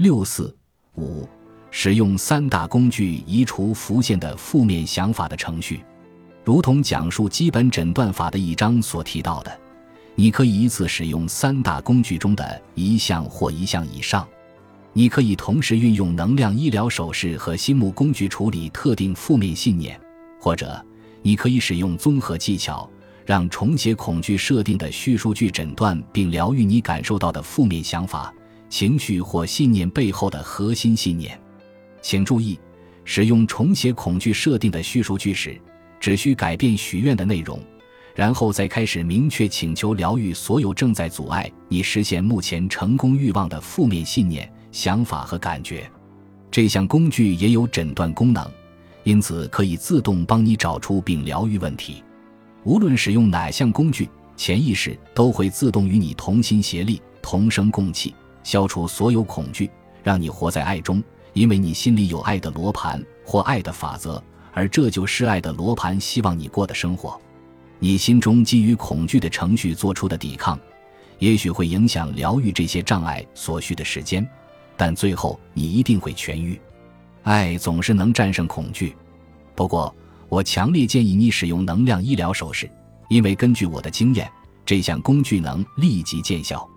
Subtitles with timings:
[0.00, 0.56] 六四
[0.94, 1.28] 五，
[1.70, 5.84] 使用三大工具移除浮现的负面想法的程序，
[6.42, 9.60] 如同讲述基本诊断法的一章所提到的，
[10.14, 14.26] 你可以一次使用三大工具中的一项或一项以上。
[14.94, 20.00] 你可以同时运用能量医疗手势和心目工具处理特定负面信念，
[20.40, 20.82] 或者
[21.20, 22.88] 你可以使用综合技巧，
[23.26, 28.32] 让重写恐惧设定的叙述句诊断并疗愈你感受到的负面想法、
[28.70, 31.38] 情绪或信念背后的核心信念。
[32.00, 32.58] 请注意，
[33.04, 35.60] 使用重写恐惧设定的叙述句时，
[35.98, 37.60] 只需改变许愿的内容，
[38.14, 44.50] 然后再开始明确请求疗愈所有正在阻碍你实现目前成功欲望的负面信念。
[44.72, 45.90] 想法和感觉，
[46.48, 48.48] 这项工具也有诊断功能，
[49.02, 52.04] 因此可以自动帮你找出并疗愈问题。
[52.62, 59.70] 无论使用哪项工具，潜意识都会自动与你同心协力、同声共气，消除所有恐惧，
[60.02, 61.02] 让你活在爱中。
[61.32, 64.20] 因为你心里有爱的罗盘或爱的法则，
[64.52, 67.18] 而这就是爱的罗盘希望你过的生活。
[67.78, 70.58] 你心中基于恐惧的程序做出的抵抗，
[71.20, 74.28] 也许会影响疗愈这些障碍所需的时间。
[74.76, 76.60] 但最后你一定会痊愈，
[77.22, 78.96] 爱总是能战胜恐惧。
[79.54, 79.94] 不过，
[80.28, 82.68] 我强烈建议你使用能量医疗手势，
[83.08, 84.28] 因为根据我的经验，
[84.66, 86.68] 这项工具能立即见效。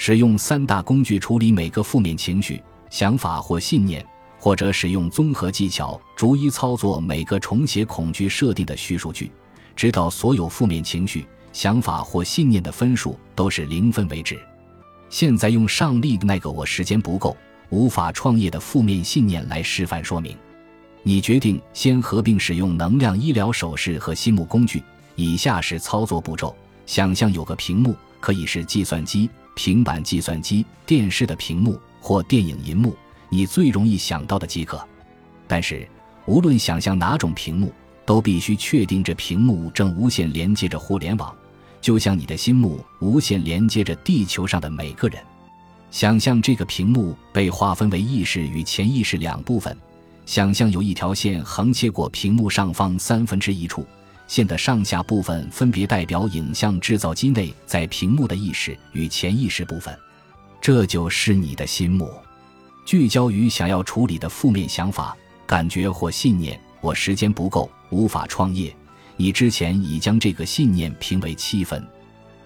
[0.00, 4.06] 使用三大工具处理每个负面情绪、想法或信念，
[4.38, 9.28] 或者使用综合技巧逐一操作每个重写恐惧设定的叙述句，
[9.74, 14.38] 直到所有负面情绪、想法或信念的分数都是零分为止。
[15.10, 17.36] 现在用上例那个我时间不够、
[17.70, 20.36] 无法创业的负面信念来示范说明。
[21.02, 24.80] 你决定先合并使用能量医疗手势和心目工具。
[25.16, 26.54] 以下是操作步骤：
[26.86, 29.28] 想象有个屏幕，可以是计算机、
[29.58, 32.96] 平板计算机、电视的屏幕或电影银幕，
[33.28, 34.80] 你最容易想到的即可。
[35.48, 35.84] 但是，
[36.26, 37.72] 无论想象哪种屏幕，
[38.06, 41.34] 都必须确定这屏幕正无线连接着互联网。
[41.80, 45.20] 就像你的心目无限连接着地球上的每个人，
[45.90, 49.76] 想象这个屏幕被划分为意识与潜意识两部分。
[50.24, 53.84] 想象有一条线横切过屏幕上方三分之一处，
[54.28, 59.98] 线的上下部分分别代表影像制造机内在屏幕的意识与潜意识部分。
[60.60, 62.12] 这就是你的心目，
[62.84, 66.60] 聚焦于想要处理的负面想法、感觉或信念。
[66.80, 68.72] 我时间不够，无法创业。
[69.16, 71.84] 你之前已将这个信念评为七分，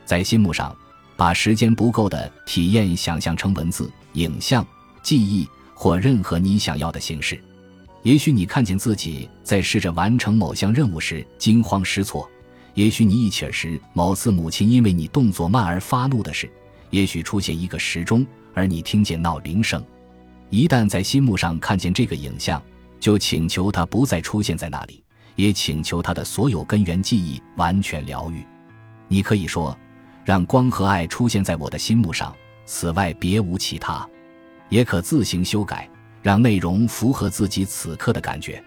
[0.06, 0.74] 在心目上，
[1.16, 4.66] 把时间不够的体验想象成文字、影像、
[5.02, 7.42] 记忆或任何你想要的形式。
[8.02, 12.28] 也许你看见自己在试着完成某项任务时惊慌失措；
[12.74, 16.48] 也许你一起时某次母亲因为你动作慢而发怒的事；
[16.90, 19.84] 也许出现一个时钟，而你听见闹铃声。
[20.50, 22.62] 一旦在心目上看见这个影像，
[22.98, 25.02] 就请求它不再出现在那里。
[25.34, 28.44] 也请求它的所有根源记忆完全疗愈。
[29.08, 29.74] 你可以说
[30.26, 32.36] ：“让光和爱出现在我的心目上，
[32.66, 34.06] 此外别无其他。”
[34.68, 35.88] 也可自行修改，
[36.22, 38.62] 让内容符合自己此刻的感觉。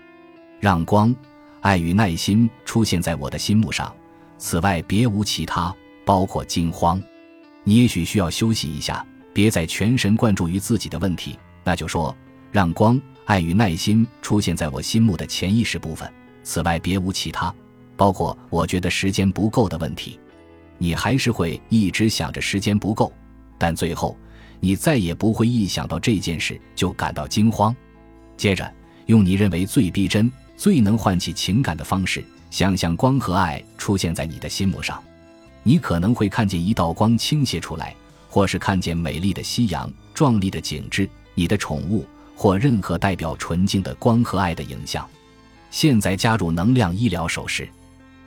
[0.60, 1.16] 让光、
[1.62, 3.94] 爱与耐心出现在我的心目上，
[4.38, 5.74] 此外别无其他，
[6.06, 7.02] 包括惊慌。
[7.64, 11.40] 你也许需要休息一下，别再全神贯注于自己的问题。
[11.64, 12.16] 那就说
[12.52, 16.12] ：“让光、爱与耐心出现在我心目的潜意识部分。”
[16.44, 17.52] 此外别无其他，
[17.96, 20.20] 包括我觉得时间不够的问题。
[20.78, 23.12] 你还是会一直想着时间不够，
[23.58, 24.16] 但最后
[24.60, 27.76] 你再也不会一想到这件事就感到惊慌。
[28.38, 28.72] 接着，
[29.06, 35.02] 用你认为最逼真、最能唤起情感的方式，想象光和爱出现在你的心目上。
[35.64, 37.96] 你可能会看见一道光倾泻出来，
[38.30, 42.06] 或是看见美丽的夕阳、壮丽的景致、你的宠物，
[42.36, 45.08] 或任何代表纯净的光和爱的影像。
[45.72, 47.68] 现在加入能量医疗手势，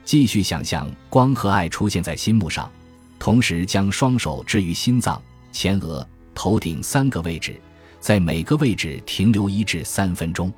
[0.03, 2.69] 继续想象光和爱出现在心目上，
[3.17, 6.05] 同时将双手置于心脏、前额、
[6.41, 7.59] 头顶三个位置，
[7.99, 10.49] 在每个位置停留一至三分钟。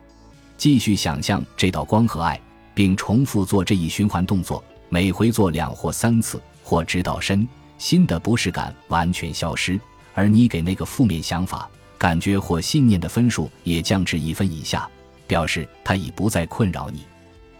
[0.55, 2.39] 继续想象这道光和爱，
[2.75, 7.47] 并重复做这一循环动作，每回做两或三次，或直到身
[7.79, 9.81] 心的不适感完全消失，
[10.13, 11.67] 而你给那个负面想法、
[11.97, 14.87] 感觉或信念的分数也降至一分以下。
[15.25, 17.01] 表示它已不再困扰你。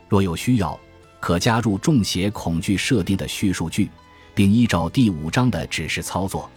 [0.08, 0.80] 若有需要，
[1.20, 3.90] 可加入重写恐惧设定的叙述句，
[4.36, 6.48] 并依照第五章的指示操作，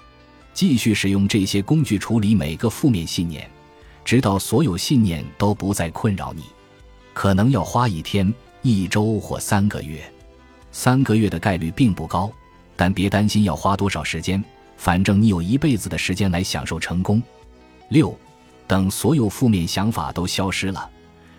[0.55, 3.51] 继续使用这些工具处理每个负面信念，
[4.05, 6.45] 直到所有信念都不再困扰你。
[7.12, 10.01] 可能要花一天、一周或三个月。
[10.73, 12.33] 三个月的概率并不高，
[12.77, 14.43] 但别担心要花多少时间，
[14.77, 17.23] 反正你有一辈子的时间来享受成功。
[17.91, 18.17] 六。
[18.67, 20.91] 等所有负面想法都消失了，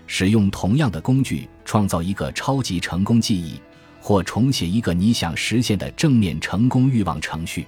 [0.05, 3.59] 使用同样的工具创造一个超级成功记忆，
[3.99, 7.65] 或重写一个你想实现的正面成功欲望程序。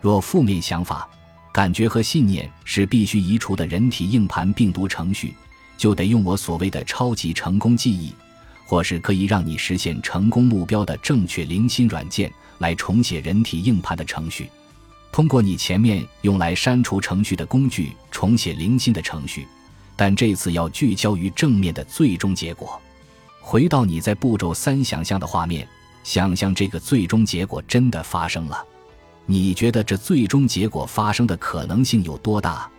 [0.00, 1.08] 若负面想法、
[1.52, 5.34] 感觉和信念是必须移除的人体硬盘病毒程序，
[5.76, 8.14] 就得用我所谓的超级成功记忆，
[8.66, 14.50] 或是可以让你实现成功目标的正确零心软件来重写人体硬盘的程序。
[15.10, 19.48] 通过你前面用来删除程序的工具重写零星的程序，
[19.96, 22.78] 但这次要聚焦于正面的最终结果。
[23.40, 25.66] 回到你在步骤三想象的画面，
[26.04, 28.62] 想象这个最终结果真的发生了。
[29.26, 32.70] 你觉得这最终结果发生的可能性有多大？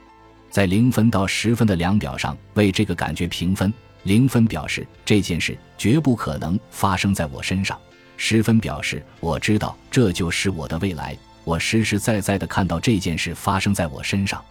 [0.49, 3.71] 在零分到十分的量表上为这个感觉评分。
[4.03, 7.77] 零分表示这件事绝不可能发生在我身上，
[8.15, 11.17] 十分表示我知道这就是我的未来。
[11.43, 14.41] 我实实在在的看到这件事发生在我身上。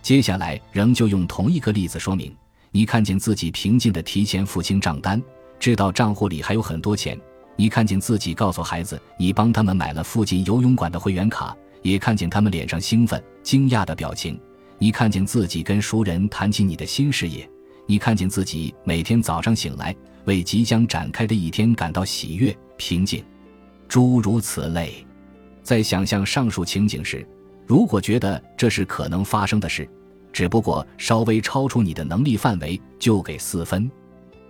[0.00, 2.34] 接下来仍旧用同一个例子说明：
[2.70, 5.22] 你看见自己平静的提前付清账单，
[5.60, 7.14] 知道账户里还有很多钱；
[7.56, 14.34] 你看见自己告诉孩子你帮他们买了附近游泳馆的会员卡，也看见他们脸上兴奋、惊讶的表情；
[14.78, 17.46] 你看见自己跟熟人谈起你的新事业；
[17.86, 23.24] 你看见自己每天早上醒来为即将展开的一天感到喜悦、平静，
[23.86, 25.06] 诸如此类。
[25.62, 27.26] 在想象上述情景时，
[27.66, 29.88] 如果觉得这是可能发生的事，
[30.32, 33.90] 只不过稍微超出你的能力范围，就给四分。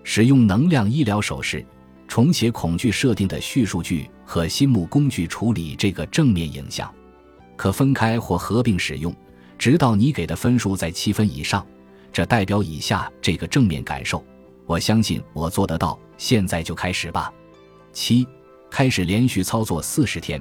[0.03, 1.65] 使用能量医疗手势
[2.15, 6.89] 重写恐惧设定的叙述句和心目工具处理这个正面影像，
[7.57, 9.13] 可分开或合并使用，
[9.59, 11.67] 直到你给的分数在七分以上。
[12.13, 14.25] 这代表以下这个正面感受：
[14.65, 15.99] 我相信我做得到。
[16.17, 17.33] 现在就开始吧。
[17.93, 18.25] 七，
[18.71, 20.41] 开始连续操作四十天。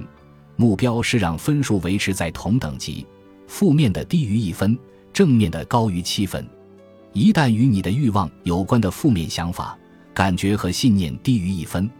[0.54, 3.04] 目标是让分数维持在同等级，
[3.48, 4.78] 负面的低于一分，
[5.12, 6.48] 正面的高于七分。
[7.12, 9.76] 一旦与你的欲望有关的负面想法、
[10.14, 11.90] 感觉和信念低于一分，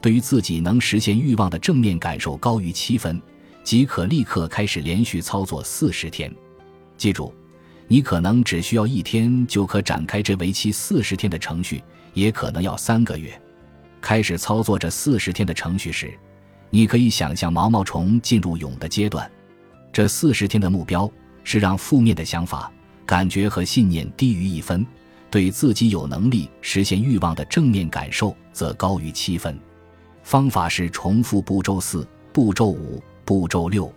[0.00, 3.20] 对于自己能实现欲望的正面感受高于七分，
[3.64, 6.32] 即可立刻开始连续操作四十天。
[6.96, 7.34] 记住，
[7.88, 11.82] 你可能只需要一天就可展开这为期四十天的程序，
[12.12, 13.38] 也可能要三个月。
[14.00, 16.16] 开始操作这四十天的程序时。
[16.70, 19.30] 你可以想象毛毛虫进入蛹的阶段，
[19.92, 21.10] 这四十天的目标
[21.44, 22.72] 是让负面的想法、
[23.06, 24.84] 感觉和信念低于一分，
[25.34, 29.58] 对自己有能力实现欲望的正面感受则高于七分。
[30.22, 33.92] 方法是重复步骤四、步骤五、步骤六。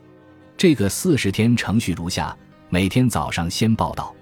[0.58, 2.36] 这个四十天程序如下：
[2.70, 4.16] 每天早上先报道，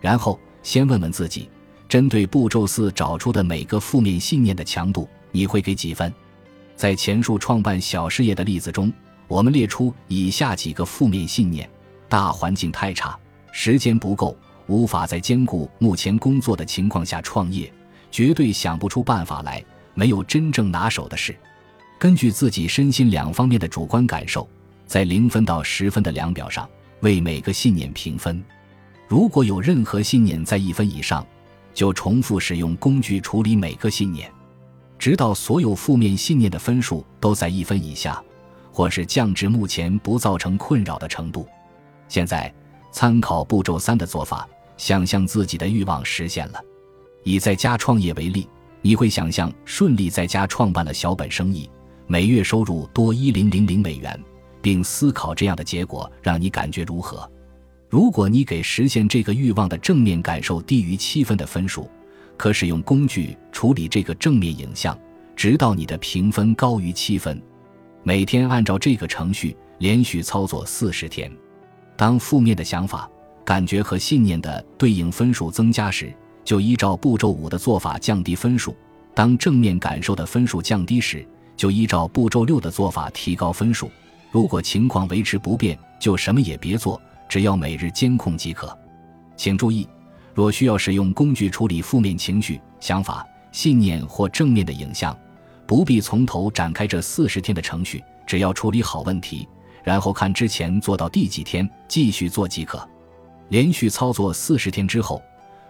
[0.00, 1.50] 然后先问问自己，
[1.88, 6.14] 针对步骤四找出的每个负面信念的强度，你会给几分？
[6.76, 8.92] 在前述创办小事业的例子中，
[9.26, 11.68] 我们列出以下几个负面信念：
[12.08, 13.18] 大环境太差，
[13.50, 14.36] 时间不够，
[14.66, 17.72] 无法在兼顾目前工作的情况下创业，
[18.10, 19.64] 绝对想不出办法来，
[19.94, 21.36] 没有真正拿手的事。
[21.98, 24.48] 根据自己身心两方面的主观感受，
[24.86, 26.68] 在零分到十分的量表上
[27.00, 28.42] 为每个信念评分。
[29.08, 31.26] 如果有任何信念在一分以上，
[31.74, 34.30] 就重复使用工具处理每个信念。
[34.98, 38.22] 直到所有负面信念的分数都在一分以下，
[38.72, 41.46] 或是降至目前不造成困扰的程度。
[42.08, 42.52] 现在
[42.92, 46.60] 参考步骤三的做法，想象自己的欲望实现了。
[47.24, 48.48] 以在家创业为例，
[48.80, 51.68] 你会想象顺利在家创办了小本生意，
[52.06, 54.22] 每月收入多一零零零美元，
[54.60, 57.28] 并思考这样的结果让你感觉如何。
[57.88, 61.90] 如果你给实现这个欲望的正面感受低于七分的分数。
[62.38, 64.98] 可使用工具处理这个正面影像，
[65.36, 67.40] 直到你的评分高于七分。
[68.02, 71.30] 每天按照这个程序连续操作四十天。
[71.96, 73.08] 当负面的想法、
[73.44, 76.12] 感觉和信念的对应分数增加时，
[76.44, 78.72] 就依照步骤五的做法降低分数；
[79.14, 83.90] 当正面感受的分数降低时，就依照步骤六的做法提高分数。
[84.30, 88.76] 如果情况维持不变，就什么也别做，只要每日监控即可。
[89.36, 89.86] 请注意。
[90.34, 93.22] 若需要使用工具处理负面情绪、想法、
[93.52, 95.14] 信念或正面的影像，
[95.66, 99.46] 不必从头展开这四十天的程序，只要处理好问题，
[99.82, 102.88] 然后看之前做到第几天，继续做即可。
[103.48, 105.22] 连续操作四十天之后，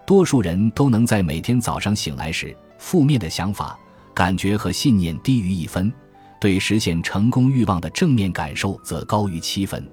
[0.07, 3.79] 多数人都能在每天早上醒来时，负面的想法、
[4.15, 5.93] 感觉和信念低于一分，
[6.41, 9.85] 对实现成功欲望的正面感受则高于七分。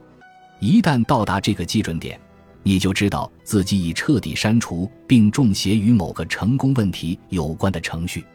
[0.60, 2.20] 一旦到达这个基准点，
[2.62, 8.26] 你就知道自己已彻底删除并重写与某个成功问题有关的程序，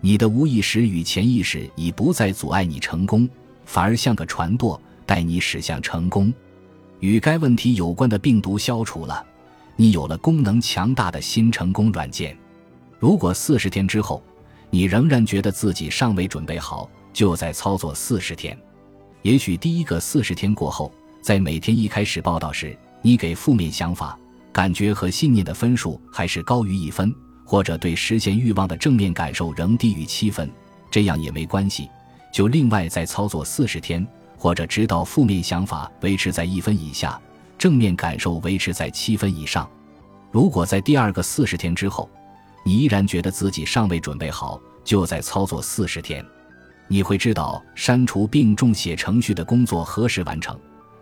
[0.00, 3.28] 你的无意识与潜意识已不再阻碍你成功，
[3.64, 6.32] 反而像个船舵带你驶向成功。
[7.00, 9.24] 与该问题有关的病毒消除了，
[9.76, 12.36] 你有了功能强大的新成功软件。
[12.98, 14.22] 如果四十天之后，
[14.70, 18.58] 你仍然觉得自己尚未准备好，就再操作四十天。
[19.22, 24.18] 也许第一个四十天过后，在每天一开始报道时，你给负面想法、
[24.52, 30.50] 感觉和信念的分数还是高于一分，或者对实现欲望的正面感受仍低于七分，
[30.90, 31.88] 这样也没关系，
[32.32, 37.20] 就另外再操作四十天，或者直到负面想法维持在一分以下。
[37.56, 39.68] 正面感受维持在七分以上。
[40.30, 42.10] 如果在第二个四十天之后，
[42.64, 46.24] 你依然觉得自己尚未准备好，就再操作四十天。
[46.88, 50.58] 你会知道删除并重写程序的工作何时完成。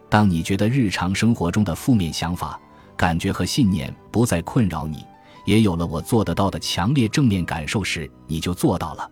[0.08, 2.60] 当你觉得日常生活中的负面想法、
[2.96, 5.04] 感觉和信念不再困扰你，
[5.46, 9.10] 也有了我做得到的强烈正面感受时，你就做到了。